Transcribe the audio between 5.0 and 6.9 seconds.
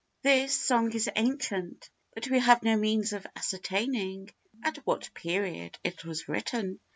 period it was written.